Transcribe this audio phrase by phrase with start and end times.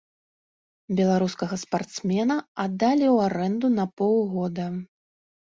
[0.99, 4.65] Беларускага спартсмена аддалі ў арэнду на паўгода.